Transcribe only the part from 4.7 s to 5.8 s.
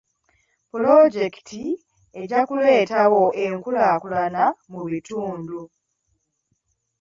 mu bitundu.